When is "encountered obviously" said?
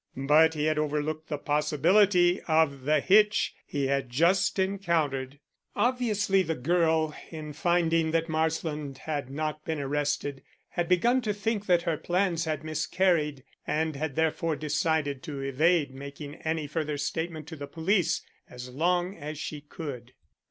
4.57-6.41